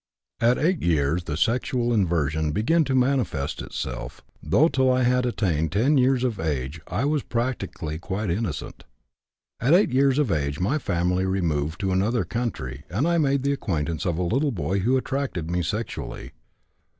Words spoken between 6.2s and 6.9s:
of age